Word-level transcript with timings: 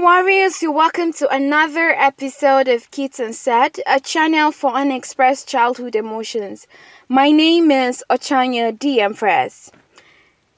warriors, 0.00 0.62
you're 0.62 0.72
welcome 0.72 1.12
to 1.12 1.28
another 1.28 1.90
episode 1.90 2.68
of 2.68 2.90
Kids 2.90 3.20
Unsaid, 3.20 3.82
a 3.86 4.00
channel 4.00 4.50
for 4.50 4.72
unexpressed 4.72 5.46
childhood 5.46 5.94
emotions. 5.94 6.66
My 7.06 7.30
name 7.30 7.70
is 7.70 8.02
Ochanya 8.08 8.78
D. 8.78 9.02
Empress. 9.02 9.70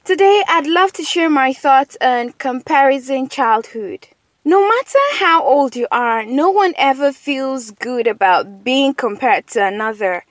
Today, 0.04 0.44
I'd 0.46 0.68
love 0.68 0.92
to 0.92 1.02
share 1.02 1.28
my 1.28 1.52
thoughts 1.52 1.96
on 2.00 2.34
comparison 2.34 3.28
childhood. 3.28 4.06
No 4.44 4.60
matter 4.60 4.98
how 5.14 5.43
old 5.43 5.74
you 5.74 5.88
are, 5.90 6.24
no 6.24 6.50
one 6.50 6.74
ever 6.79 7.12
feels 7.12 7.72
good 7.72 8.06
about 8.06 8.62
being 8.62 8.95
compared 8.95 9.48
to 9.48 9.66
another. 9.66 10.24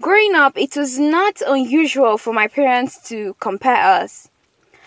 Growing 0.00 0.34
up, 0.34 0.56
it 0.56 0.78
was 0.78 0.98
not 0.98 1.42
unusual 1.46 2.16
for 2.16 2.32
my 2.32 2.48
parents 2.48 3.06
to 3.10 3.36
compare 3.38 3.84
us. 3.84 4.30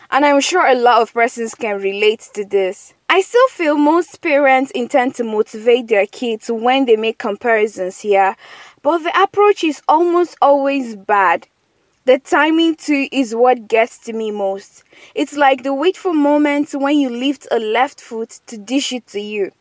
And 0.09 0.25
I'm 0.25 0.41
sure 0.41 0.65
a 0.65 0.75
lot 0.75 1.03
of 1.03 1.13
persons 1.13 1.53
can 1.53 1.79
relate 1.79 2.29
to 2.33 2.45
this. 2.45 2.95
I 3.13 3.21
still 3.21 3.47
feel 3.49 3.77
most 3.77 4.21
parents 4.21 4.71
intend 4.71 5.13
to 5.15 5.23
motivate 5.23 5.87
their 5.87 6.07
kids 6.07 6.49
when 6.49 6.85
they 6.85 6.95
make 6.95 7.19
comparisons 7.19 7.99
here, 7.99 8.35
but 8.81 9.03
the 9.03 9.21
approach 9.21 9.63
is 9.63 9.83
almost 9.87 10.35
always 10.41 10.95
bad. 10.95 11.47
The 12.05 12.17
timing 12.17 12.73
too 12.73 13.07
is 13.11 13.35
what 13.35 13.67
gets 13.67 13.99
to 14.05 14.13
me 14.13 14.31
most. 14.31 14.83
It's 15.13 15.33
like 15.37 15.61
the 15.61 15.75
wait 15.75 15.95
for 15.95 16.11
moment 16.11 16.71
when 16.73 16.97
you 16.97 17.11
lift 17.11 17.47
a 17.51 17.59
left 17.59 18.01
foot 18.01 18.39
to 18.47 18.57
dish 18.57 18.91
it 18.91 19.05
to 19.09 19.21
you. 19.21 19.51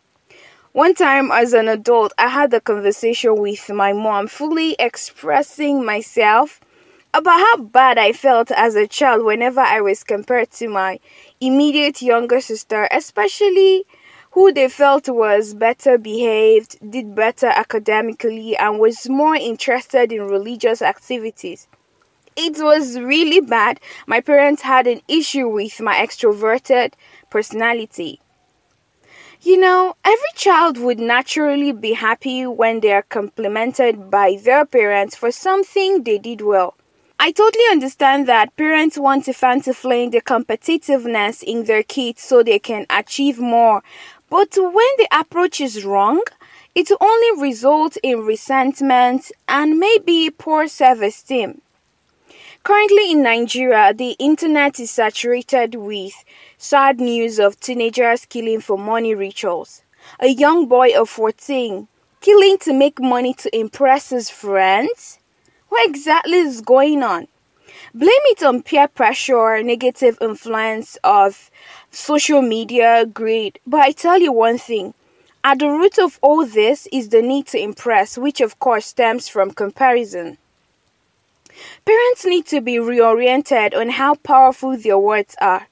One 0.73 0.95
time 0.95 1.31
as 1.31 1.53
an 1.53 1.69
adult, 1.69 2.15
I 2.17 2.29
had 2.29 2.55
a 2.55 2.61
conversation 2.63 3.37
with 3.37 3.69
my 3.69 3.93
mom, 3.93 4.29
fully 4.29 4.77
expressing 4.79 5.85
myself 5.85 6.59
about 7.15 7.39
how 7.41 7.57
bad 7.63 7.99
I 7.99 8.13
felt 8.13 8.51
as 8.51 8.75
a 8.75 8.87
child 8.87 9.25
whenever 9.25 9.61
I 9.61 9.81
was 9.81 10.05
compared 10.05 10.51
to 10.53 10.69
my 10.69 10.99
immediate 11.41 12.03
younger 12.03 12.41
sister, 12.41 12.89
especially 12.91 13.85
who 14.33 14.53
they 14.53 14.69
felt 14.69 15.09
was 15.09 15.55
better 15.55 15.99
behaved, 15.99 16.79
did 16.91 17.15
better 17.15 17.49
academically, 17.49 18.57
and 18.57 18.79
was 18.79 19.09
more 19.09 19.37
interested 19.37 20.11
in 20.11 20.23
religious 20.23 20.81
activities 20.81 21.69
it 22.37 22.57
was 22.59 22.99
really 22.99 23.41
bad. 23.41 23.81
My 24.07 24.21
parents 24.21 24.63
had 24.63 24.87
an 24.87 25.01
issue 25.09 25.49
with 25.49 25.81
my 25.81 25.95
extroverted 25.95 26.95
personality. 27.31 28.21
You 29.43 29.59
know, 29.59 29.97
every 30.05 30.33
child 30.37 30.79
would 30.79 31.01
naturally 31.01 31.73
be 31.73 31.95
happy 31.95 32.47
when 32.47 32.81
they 32.81 32.93
are 32.93 33.03
complimented 33.03 34.11
by 34.11 34.39
their 34.43 34.65
parents 34.65 35.17
for 35.17 35.33
something 35.33 36.05
they 36.05 36.19
did 36.19 36.41
well. 36.43 36.75
I 37.25 37.31
totally 37.31 37.67
understand 37.71 38.27
that 38.27 38.57
parents 38.57 38.99
want 38.99 39.27
to 39.27 39.33
fan 39.33 39.61
to 39.61 39.73
flame 39.73 40.11
the 40.11 40.21
competitiveness 40.21 41.41
in 41.45 41.67
their 41.67 41.85
kids 41.85 42.21
so 42.21 42.43
they 42.43 42.59
can 42.59 42.85
achieve 42.91 43.39
more. 43.39 43.85
But 44.29 44.57
when 44.57 44.91
the 44.99 45.07
approach 45.13 45.61
is 45.61 45.85
wrong, 45.85 46.21
it 46.75 46.91
only 47.01 47.41
result 47.41 47.97
in 48.03 48.27
resentment 48.27 49.31
and 49.49 49.79
maybe 49.79 50.31
poor 50.37 50.67
self 50.67 51.01
esteem. 51.01 51.61
Currently 52.65 53.13
in 53.13 53.23
Nigeria, 53.23 53.95
the 53.95 54.17
internet 54.19 54.81
is 54.81 54.91
saturated 54.91 55.77
with 55.77 56.25
sad 56.59 56.99
news 56.99 57.39
of 57.39 57.61
teenagers 57.61 58.27
killing 58.27 58.61
for 58.61 58.77
money 58.77 59.15
rituals. 59.15 59.83
A 60.19 60.27
young 60.27 60.67
boy 60.67 60.91
of 61.01 61.09
14 61.09 61.87
killing 62.21 62.59
to 62.59 62.73
make 62.73 63.01
money 63.01 63.33
to 63.35 63.57
impress 63.57 64.11
his 64.11 64.29
friends? 64.29 65.21
What 65.73 65.89
exactly 65.89 66.37
is 66.37 66.61
going 66.61 67.03
on? 67.03 67.29
Blame 67.95 68.27
it 68.27 68.43
on 68.43 68.63
peer 68.63 68.89
pressure, 68.89 69.63
negative 69.63 70.19
influence 70.21 70.99
of 71.03 71.51
social 71.91 72.43
media, 72.43 73.07
greed. 73.07 73.59
But 73.67 73.81
I 73.81 73.93
tell 73.93 74.21
you 74.21 74.33
one 74.33 74.59
thing 74.59 74.93
at 75.43 75.61
the 75.61 75.71
root 75.71 75.99
of 75.99 76.19
all 76.21 76.45
this 76.45 76.87
is 76.93 77.09
the 77.09 77.23
need 77.23 77.47
to 77.47 77.59
impress, 77.59 78.19
which 78.19 78.43
of 78.43 78.59
course 78.59 78.85
stems 78.85 79.31
from 79.31 79.53
comparison. 79.53 80.37
Parents 81.87 82.27
need 82.27 82.45
to 82.49 82.61
be 82.61 82.75
reoriented 82.75 83.75
on 83.75 83.89
how 83.89 84.17
powerful 84.17 84.77
their 84.77 84.99
words 84.99 85.35
are. 85.41 85.69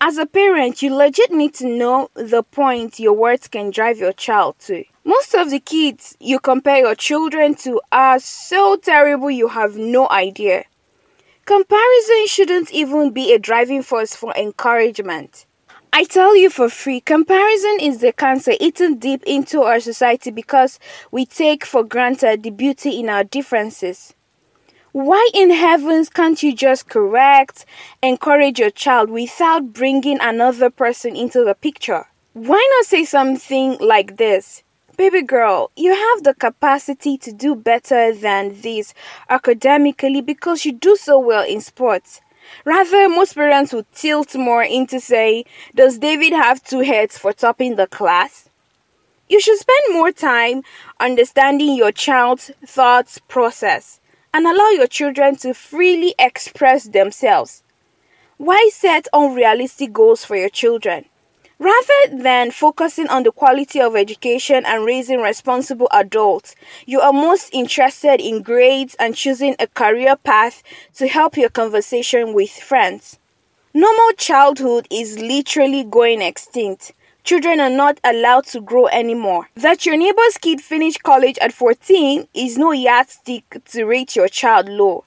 As 0.00 0.16
a 0.16 0.26
parent, 0.26 0.80
you 0.80 0.94
legit 0.94 1.32
need 1.32 1.54
to 1.54 1.66
know 1.66 2.08
the 2.14 2.44
point 2.44 3.00
your 3.00 3.14
words 3.14 3.48
can 3.48 3.72
drive 3.72 3.98
your 3.98 4.12
child 4.12 4.54
to. 4.60 4.84
Most 5.04 5.34
of 5.34 5.50
the 5.50 5.58
kids 5.58 6.16
you 6.20 6.38
compare 6.38 6.78
your 6.78 6.94
children 6.94 7.56
to 7.56 7.80
are 7.90 8.20
so 8.20 8.76
terrible 8.76 9.28
you 9.28 9.48
have 9.48 9.76
no 9.76 10.08
idea. 10.08 10.66
Comparison 11.46 12.26
shouldn't 12.28 12.70
even 12.72 13.10
be 13.10 13.32
a 13.32 13.40
driving 13.40 13.82
force 13.82 14.14
for 14.14 14.32
encouragement. 14.36 15.46
I 15.92 16.04
tell 16.04 16.36
you 16.36 16.48
for 16.48 16.68
free, 16.68 17.00
comparison 17.00 17.78
is 17.80 17.98
the 17.98 18.12
cancer 18.12 18.52
eaten 18.60 18.98
deep 18.98 19.24
into 19.26 19.62
our 19.62 19.80
society 19.80 20.30
because 20.30 20.78
we 21.10 21.26
take 21.26 21.64
for 21.64 21.82
granted 21.82 22.44
the 22.44 22.50
beauty 22.50 23.00
in 23.00 23.08
our 23.08 23.24
differences. 23.24 24.14
Why 24.98 25.28
in 25.32 25.50
heavens 25.50 26.08
can't 26.08 26.42
you 26.42 26.52
just 26.52 26.88
correct, 26.88 27.64
encourage 28.02 28.58
your 28.58 28.70
child 28.70 29.10
without 29.10 29.72
bringing 29.72 30.18
another 30.20 30.70
person 30.70 31.14
into 31.14 31.44
the 31.44 31.54
picture? 31.54 32.08
Why 32.32 32.68
not 32.72 32.84
say 32.84 33.04
something 33.04 33.78
like 33.78 34.16
this? 34.16 34.64
Baby 34.96 35.22
girl, 35.22 35.70
you 35.76 35.94
have 35.94 36.24
the 36.24 36.34
capacity 36.34 37.16
to 37.18 37.30
do 37.32 37.54
better 37.54 38.12
than 38.12 38.60
this 38.60 38.92
academically 39.30 40.20
because 40.20 40.64
you 40.64 40.72
do 40.72 40.96
so 40.96 41.16
well 41.20 41.44
in 41.44 41.60
sports. 41.60 42.20
Rather, 42.64 43.08
most 43.08 43.34
parents 43.34 43.72
would 43.72 43.86
tilt 43.92 44.34
more 44.34 44.64
into 44.64 44.98
say, 44.98 45.44
Does 45.76 45.98
David 45.98 46.32
have 46.32 46.60
two 46.64 46.80
heads 46.80 47.16
for 47.16 47.32
topping 47.32 47.76
the 47.76 47.86
class? 47.86 48.48
You 49.28 49.40
should 49.40 49.60
spend 49.60 49.92
more 49.94 50.10
time 50.10 50.62
understanding 50.98 51.76
your 51.76 51.92
child's 51.92 52.50
thoughts 52.66 53.20
process 53.28 54.00
and 54.32 54.46
allow 54.46 54.68
your 54.70 54.86
children 54.86 55.36
to 55.36 55.54
freely 55.54 56.14
express 56.18 56.84
themselves. 56.84 57.62
Why 58.36 58.70
set 58.72 59.08
unrealistic 59.12 59.92
goals 59.92 60.24
for 60.24 60.36
your 60.36 60.48
children? 60.48 61.06
Rather 61.58 62.22
than 62.22 62.52
focusing 62.52 63.08
on 63.08 63.24
the 63.24 63.32
quality 63.32 63.80
of 63.80 63.96
education 63.96 64.64
and 64.64 64.84
raising 64.84 65.20
responsible 65.20 65.88
adults, 65.90 66.54
you 66.86 67.00
are 67.00 67.12
most 67.12 67.50
interested 67.52 68.20
in 68.20 68.42
grades 68.42 68.94
and 69.00 69.16
choosing 69.16 69.56
a 69.58 69.66
career 69.66 70.14
path 70.14 70.62
to 70.94 71.08
help 71.08 71.36
your 71.36 71.50
conversation 71.50 72.32
with 72.32 72.50
friends. 72.50 73.18
Normal 73.74 74.12
childhood 74.16 74.86
is 74.88 75.18
literally 75.18 75.82
going 75.82 76.22
extinct. 76.22 76.92
Children 77.28 77.60
are 77.60 77.68
not 77.68 78.00
allowed 78.04 78.46
to 78.46 78.60
grow 78.62 78.86
anymore. 78.86 79.50
That 79.54 79.84
your 79.84 79.98
neighbor's 79.98 80.38
kid 80.40 80.62
finished 80.62 81.02
college 81.02 81.36
at 81.42 81.52
14 81.52 82.26
is 82.32 82.56
no 82.56 82.72
yardstick 82.72 83.62
to 83.66 83.84
rate 83.84 84.16
your 84.16 84.28
child 84.28 84.66
low. 84.66 85.04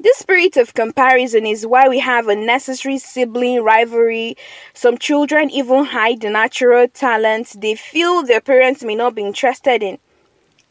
This 0.00 0.18
spirit 0.18 0.56
of 0.56 0.74
comparison 0.74 1.46
is 1.46 1.64
why 1.64 1.88
we 1.88 2.00
have 2.00 2.26
unnecessary 2.26 2.98
sibling 2.98 3.62
rivalry. 3.62 4.36
Some 4.74 4.98
children 4.98 5.50
even 5.50 5.84
hide 5.84 6.22
the 6.22 6.30
natural 6.30 6.88
talents 6.88 7.52
they 7.52 7.76
feel 7.76 8.24
their 8.24 8.40
parents 8.40 8.82
may 8.82 8.96
not 8.96 9.14
be 9.14 9.22
interested 9.22 9.84
in. 9.84 9.98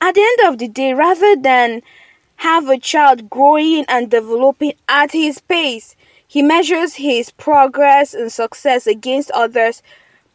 At 0.01 0.15
the 0.15 0.21
end 0.23 0.51
of 0.51 0.57
the 0.57 0.67
day, 0.67 0.93
rather 0.93 1.37
than 1.37 1.83
have 2.35 2.67
a 2.67 2.77
child 2.77 3.29
growing 3.29 3.85
and 3.87 4.11
developing 4.11 4.73
at 4.89 5.13
his 5.13 5.39
pace, 5.39 5.95
he 6.27 6.41
measures 6.41 6.95
his 6.95 7.31
progress 7.31 8.13
and 8.13 8.29
success 8.29 8.87
against 8.87 9.31
others 9.31 9.81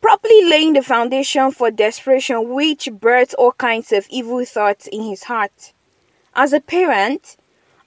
properly 0.07 0.45
laying 0.49 0.73
the 0.73 0.83
foundation 0.83 1.51
for 1.51 1.69
desperation 1.69 2.49
which 2.51 2.89
births 2.93 3.35
all 3.35 3.51
kinds 3.51 3.91
of 3.91 4.07
evil 4.09 4.45
thoughts 4.45 4.87
in 4.87 5.03
his 5.03 5.25
heart. 5.25 5.73
As 6.33 6.53
a 6.53 6.61
parent, 6.61 7.37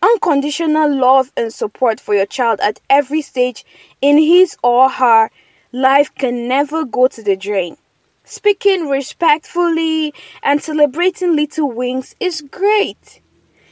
unconditional 0.02 0.94
love 0.94 1.32
and 1.38 1.54
support 1.54 1.98
for 1.98 2.14
your 2.14 2.26
child 2.26 2.60
at 2.60 2.82
every 2.90 3.22
stage 3.22 3.64
in 4.02 4.18
his 4.18 4.58
or 4.62 4.90
her 4.90 5.30
life 5.72 6.14
can 6.14 6.46
never 6.50 6.84
go 6.84 7.08
to 7.08 7.24
the 7.24 7.38
drain. 7.38 7.78
Speaking 8.26 8.90
respectfully 8.90 10.14
and 10.44 10.62
celebrating 10.62 11.38
little 11.38 11.72
wins 11.72 12.18
is 12.20 12.42
great. 12.52 13.22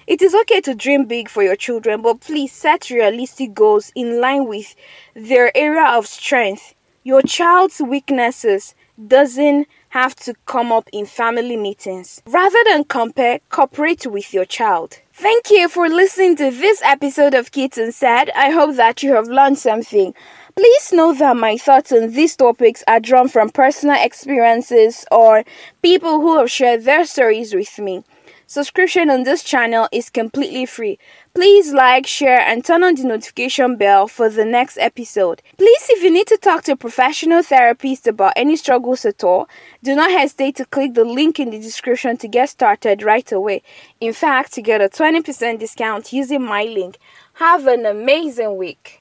It 0.07 0.21
is 0.21 0.33
okay 0.33 0.61
to 0.61 0.73
dream 0.73 1.03
big 1.03 1.27
for 1.27 1.43
your 1.43 1.57
children, 1.57 2.01
but 2.01 2.21
please 2.21 2.53
set 2.53 2.89
realistic 2.91 3.53
goals 3.53 3.91
in 3.93 4.21
line 4.21 4.47
with 4.47 4.73
their 5.15 5.51
area 5.53 5.83
of 5.83 6.07
strength 6.07 6.75
your 7.07 7.21
child's 7.21 7.79
weaknesses 7.79 8.75
doesn't 9.07 9.65
have 9.87 10.13
to 10.13 10.33
come 10.45 10.73
up 10.73 10.89
in 10.91 11.05
family 11.05 11.55
meetings. 11.55 12.21
Rather 12.27 12.59
than 12.65 12.83
compare, 12.83 13.39
cooperate 13.47 14.05
with 14.05 14.33
your 14.33 14.43
child. 14.43 14.99
Thank 15.13 15.49
you 15.49 15.69
for 15.69 15.87
listening 15.87 16.35
to 16.35 16.51
this 16.51 16.81
episode 16.83 17.33
of 17.33 17.53
Kids 17.53 17.77
Unsaid. 17.77 18.29
I 18.35 18.49
hope 18.49 18.75
that 18.75 19.03
you 19.03 19.13
have 19.13 19.29
learned 19.29 19.57
something. 19.57 20.13
Please 20.57 20.91
know 20.91 21.13
that 21.13 21.37
my 21.37 21.55
thoughts 21.55 21.93
on 21.93 22.11
these 22.11 22.35
topics 22.35 22.83
are 22.89 22.99
drawn 22.99 23.29
from 23.29 23.51
personal 23.51 23.95
experiences 24.03 25.05
or 25.09 25.45
people 25.81 26.19
who 26.19 26.37
have 26.37 26.51
shared 26.51 26.83
their 26.83 27.05
stories 27.05 27.55
with 27.55 27.79
me. 27.79 28.03
Subscription 28.49 29.09
on 29.09 29.23
this 29.23 29.43
channel 29.43 29.89
is 29.91 30.09
completely 30.09 30.65
free. 30.65 30.97
Please 31.33 31.73
like, 31.73 32.07
share, 32.07 32.39
and 32.39 32.63
turn 32.63 32.81
on 32.81 32.95
the 32.95 33.03
notification 33.03 33.75
bell 33.75 34.07
for 34.07 34.29
the 34.29 34.45
next 34.45 34.77
episode. 34.77 35.41
Please, 35.57 35.87
if 35.89 36.01
you 36.01 36.09
need 36.09 36.27
to 36.27 36.37
talk 36.37 36.63
to 36.63 36.71
a 36.71 36.77
professional 36.77 37.43
therapist 37.43 38.07
about 38.07 38.31
any 38.37 38.55
struggles 38.55 39.03
at 39.03 39.21
all, 39.21 39.49
do 39.83 39.93
not 39.95 40.11
hesitate 40.11 40.55
to 40.55 40.65
click 40.65 40.93
the 40.93 41.03
link 41.03 41.41
in 41.41 41.49
the 41.49 41.59
description 41.59 42.15
to 42.15 42.29
get 42.29 42.47
started 42.47 43.03
right 43.03 43.29
away. 43.33 43.63
In 43.99 44.13
fact, 44.13 44.53
to 44.53 44.61
get 44.61 44.79
a 44.79 44.87
20% 44.87 45.59
discount 45.59 46.13
using 46.13 46.41
my 46.41 46.63
link. 46.63 46.99
Have 47.33 47.67
an 47.67 47.85
amazing 47.85 48.55
week. 48.55 48.93